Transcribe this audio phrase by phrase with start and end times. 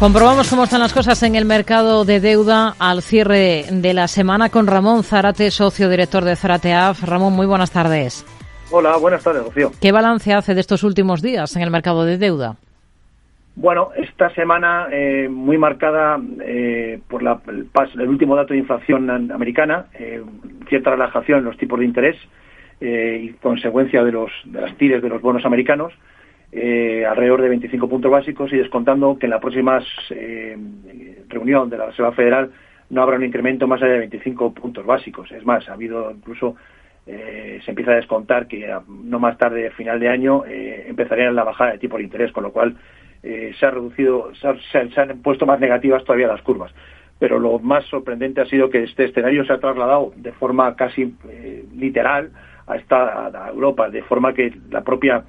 [0.00, 4.48] Comprobamos cómo están las cosas en el mercado de deuda al cierre de la semana
[4.48, 7.04] con Ramón Zarate, socio director de Zarateaf.
[7.04, 8.24] Ramón, muy buenas tardes.
[8.70, 9.72] Hola, buenas tardes, Rocío.
[9.78, 12.56] ¿Qué balance hace de estos últimos días en el mercado de deuda?
[13.56, 17.68] Bueno, esta semana eh, muy marcada eh, por la, el,
[18.00, 20.22] el, último dato de inflación americana, eh,
[20.70, 22.16] cierta relajación en los tipos de interés
[22.80, 25.92] y consecuencia de, los, de las tires de los bonos americanos,
[26.52, 30.56] eh, alrededor de 25 puntos básicos y descontando que en la próxima eh,
[31.28, 32.50] reunión de la Reserva Federal
[32.90, 35.30] no habrá un incremento más allá de 25 puntos básicos.
[35.32, 36.56] Es más, ha habido incluso,
[37.06, 41.44] eh, se empieza a descontar que no más tarde, final de año, eh, empezaría la
[41.44, 42.76] bajada de tipo de interés, con lo cual
[43.22, 46.72] eh, se ha reducido, se, ha, se, han puesto más negativas todavía las curvas.
[47.18, 51.14] Pero lo más sorprendente ha sido que este escenario se ha trasladado de forma casi
[51.76, 52.30] literal
[52.66, 55.22] a, esta, a Europa, de forma que la propia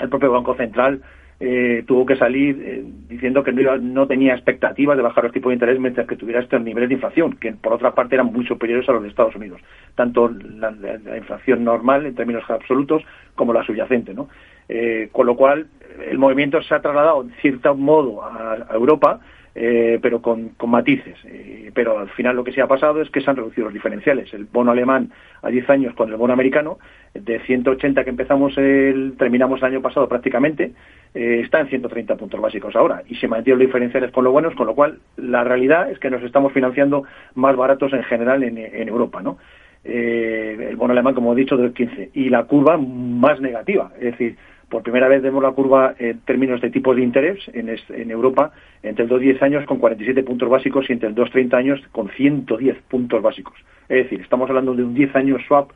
[0.00, 1.02] el propio Banco Central
[1.42, 5.50] eh, tuvo que salir eh, diciendo que no, no, tenía expectativas de bajar los tipos
[5.50, 8.46] de interés mientras que tuviera estos niveles de inflación, que por otra parte eran muy
[8.46, 9.60] superiores a los de Estados Unidos,
[9.94, 13.02] tanto la, la, la inflación normal en términos absolutos
[13.34, 14.12] como la subyacente.
[14.12, 14.28] ¿no?
[14.68, 15.66] Eh, con lo cual,
[16.08, 19.18] el movimiento se ha trasladado en cierto modo a Europa,
[19.62, 21.18] eh, pero con, con matices.
[21.26, 23.74] Eh, pero al final lo que se ha pasado es que se han reducido los
[23.74, 24.32] diferenciales.
[24.32, 25.10] El bono alemán
[25.42, 26.78] a 10 años con el bono americano,
[27.12, 30.72] de 180 que empezamos el, terminamos el año pasado prácticamente,
[31.12, 34.54] eh, está en 130 puntos básicos ahora y se mantienen los diferenciales con los buenos,
[34.54, 38.56] con lo cual la realidad es que nos estamos financiando más baratos en general en,
[38.56, 39.36] en Europa, ¿no?
[39.84, 44.12] Eh, el bono alemán, como he dicho, del 15 y la curva más negativa, es
[44.12, 44.36] decir,
[44.70, 48.52] por primera vez vemos la curva en términos de tipos de interés en, en Europa
[48.82, 52.76] entre el 2-10 años con 47 puntos básicos y entre el 2-30 años con 110
[52.88, 53.54] puntos básicos.
[53.88, 55.72] Es decir, estamos hablando de un 10 años swap,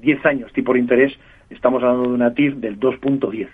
[0.00, 1.12] 10 años tipo de interés,
[1.50, 3.48] estamos hablando de una TIR del 2.10.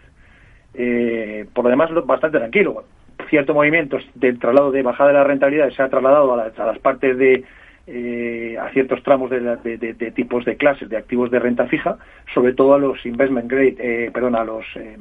[0.74, 2.84] Eh, por lo demás, bastante tranquilo.
[3.28, 6.66] Ciertos movimientos del traslado de bajada de la rentabilidad se ha trasladado a, la, a
[6.66, 7.44] las partes de,
[7.86, 11.98] eh, a ciertos tramos de, de, de, tipos de clases de activos de renta fija,
[12.32, 14.96] sobre todo a los investment grade, eh, perdón, a los, eh,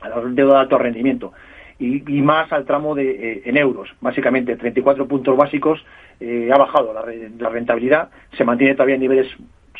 [0.00, 1.32] a los de alto rendimiento.
[1.78, 5.84] Y, y, más al tramo de, eh, en euros, básicamente 34 puntos básicos,
[6.20, 7.04] eh, ha bajado la,
[7.38, 9.26] la, rentabilidad, se mantiene todavía en niveles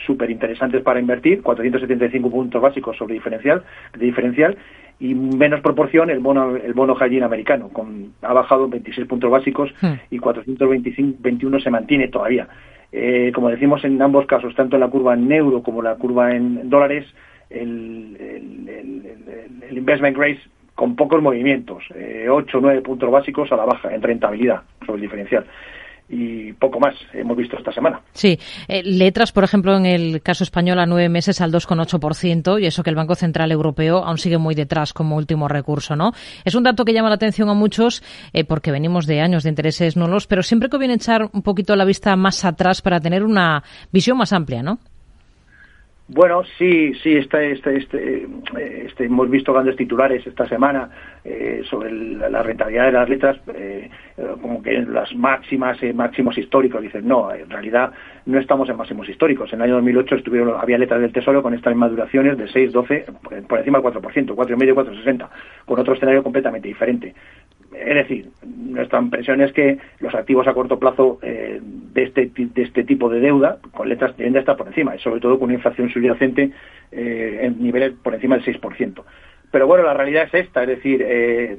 [0.06, 3.62] súper interesantes para invertir, 475 puntos básicos sobre diferencial,
[3.96, 4.56] de diferencial,
[5.00, 9.74] y menos proporción el bono el bono high americano con ha bajado 26 puntos básicos
[9.80, 9.92] hmm.
[10.10, 12.48] y 421 se mantiene todavía
[12.92, 16.34] eh, como decimos en ambos casos tanto en la curva en euro como la curva
[16.34, 17.06] en dólares
[17.50, 20.40] el, el, el, el investment grade
[20.76, 24.96] con pocos movimientos eh, 8 o 9 puntos básicos a la baja en rentabilidad sobre
[24.96, 25.44] el diferencial
[26.08, 28.00] y poco más hemos visto esta semana.
[28.12, 28.38] Sí,
[28.68, 32.82] eh, letras, por ejemplo, en el caso español a nueve meses al 2,8% y eso
[32.82, 36.12] que el Banco Central Europeo aún sigue muy detrás como último recurso, ¿no?
[36.44, 39.48] Es un dato que llama la atención a muchos eh, porque venimos de años de
[39.48, 43.62] intereses nulos, pero siempre conviene echar un poquito la vista más atrás para tener una
[43.90, 44.78] visión más amplia, ¿no?
[46.06, 48.26] Bueno, sí, sí, este, este, este,
[48.84, 50.90] este, hemos visto grandes titulares esta semana
[51.24, 53.88] eh, sobre la rentabilidad de las letras, eh,
[54.42, 56.82] como que las máximas, eh, máximos históricos.
[56.82, 57.90] Dicen, no, en realidad
[58.26, 59.50] no estamos en máximos históricos.
[59.54, 63.06] En el año 2008 estuvieron, había letras del Tesoro con estas mismas de 6, 12,
[63.48, 65.28] por encima del 4%, 4,5, 4,60,
[65.64, 67.14] con otro escenario completamente diferente.
[67.74, 71.60] Es decir, nuestra impresión es que los activos a corto plazo eh,
[71.94, 75.20] de, este, de este tipo de deuda, con letras, tienden a por encima, y sobre
[75.20, 76.50] todo con una inflación subyacente
[76.90, 79.02] eh, en niveles por encima del 6%.
[79.50, 81.56] Pero bueno, la realidad es esta, es decir, eh,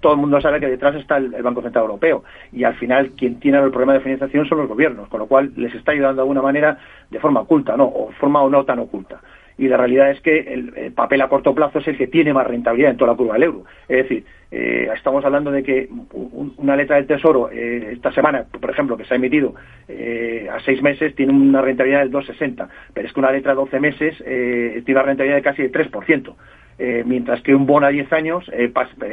[0.00, 3.10] todo el mundo sabe que detrás está el, el, Banco Central Europeo y al final
[3.12, 6.16] quien tiene el problema de financiación son los gobiernos, con lo cual les está ayudando
[6.16, 6.78] de alguna manera
[7.10, 7.84] de forma oculta, ¿no?
[7.84, 9.20] O forma o no tan oculta
[9.58, 12.32] y la realidad es que el, el, papel a corto plazo es el que tiene
[12.32, 13.64] más rentabilidad en toda la curva del euro.
[13.88, 18.44] Es decir, eh, estamos hablando de que un, una letra del Tesoro eh, esta semana,
[18.44, 19.54] por ejemplo, que se ha emitido
[19.88, 23.56] eh, a seis meses, tiene una rentabilidad del 2,60, pero es que una letra a
[23.56, 26.34] 12 meses eh, tiene una rentabilidad de casi el 3%.
[26.80, 28.48] Eh, mientras que un bono a 10 años,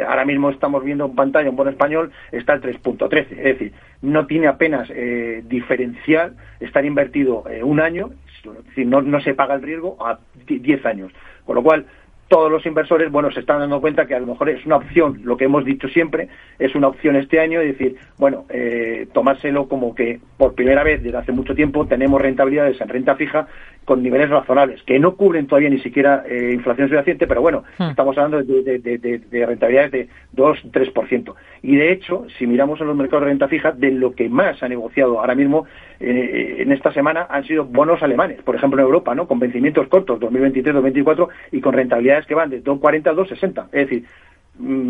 [0.07, 3.73] ahora mismo estamos viendo en pantalla un bono español, está al 3.13, es decir,
[4.03, 8.11] no tiene apenas eh, diferencial estar invertido un año,
[8.43, 11.11] es decir, no, no se paga el riesgo a 10 años,
[11.45, 11.85] con lo cual
[12.27, 15.21] todos los inversores, bueno, se están dando cuenta que a lo mejor es una opción,
[15.23, 16.27] lo que hemos dicho siempre,
[16.57, 21.03] es una opción este año, es decir, bueno, eh, tomárselo como que por primera vez
[21.03, 23.47] desde hace mucho tiempo tenemos rentabilidades en renta fija
[23.85, 27.91] con niveles razonables, que no cubren todavía ni siquiera eh, inflación subyacente, pero bueno, hmm.
[27.91, 31.33] estamos hablando de, de, de, de, rentabilidades de 2-3%.
[31.61, 34.61] Y de hecho, si miramos en los mercados de renta fija, de lo que más
[34.63, 35.65] ha negociado ahora mismo
[35.99, 39.27] eh, en esta semana han sido bonos alemanes, por ejemplo en Europa, ¿no?
[39.27, 43.65] Con vencimientos cortos, 2023-2024, y con rentabilidades que van de 2,40 a 2,60.
[43.71, 44.05] Es decir,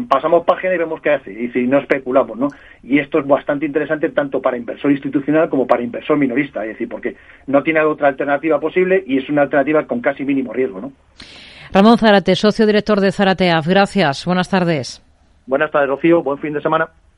[0.07, 2.47] pasamos página y vemos qué hace, y si no especulamos, ¿no?
[2.83, 6.88] Y esto es bastante interesante tanto para inversor institucional como para inversor minorista, es decir,
[6.88, 7.15] porque
[7.47, 10.91] no tiene otra alternativa posible y es una alternativa con casi mínimo riesgo, ¿no?
[11.73, 15.01] Ramón Zárate, socio director de Zarateaf, gracias, buenas tardes.
[15.47, 16.89] Buenas tardes, Rocío, buen fin de semana.